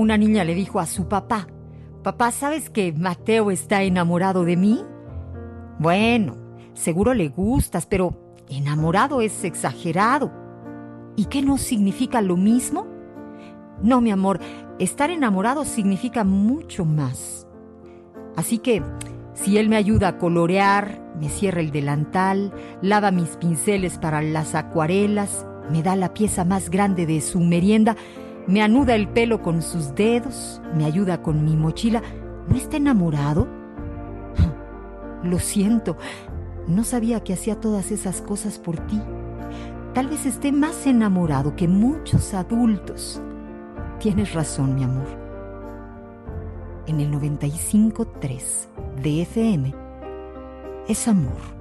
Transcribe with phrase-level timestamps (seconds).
[0.00, 1.46] una niña le dijo a su papá,
[2.02, 4.82] Papá, ¿sabes que Mateo está enamorado de mí?
[5.78, 6.36] Bueno,
[6.72, 10.32] seguro le gustas, pero enamorado es exagerado.
[11.16, 12.86] ¿Y qué no significa lo mismo?
[13.82, 14.40] No, mi amor,
[14.78, 17.46] estar enamorado significa mucho más.
[18.34, 18.82] Así que,
[19.34, 24.54] si él me ayuda a colorear, me cierra el delantal, lava mis pinceles para las
[24.54, 27.96] acuarelas, me da la pieza más grande de su merienda,
[28.46, 32.02] me anuda el pelo con sus dedos, me ayuda con mi mochila,
[32.48, 33.48] ¿no está enamorado?
[35.22, 35.96] Lo siento,
[36.66, 39.00] no sabía que hacía todas esas cosas por ti.
[39.94, 43.20] Tal vez esté más enamorado que muchos adultos.
[43.98, 45.06] Tienes razón, mi amor.
[46.86, 49.74] En el 95.3 de FM
[50.88, 51.59] es amor.